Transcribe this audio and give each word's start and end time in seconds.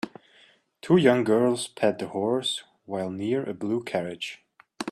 Two 0.81 0.97
young 0.97 1.23
girls 1.23 1.67
pet 1.67 2.01
a 2.01 2.07
horse 2.07 2.63
while 2.85 3.11
near 3.11 3.47
a 3.47 3.53
blue 3.53 3.83
Carriage. 3.83 4.43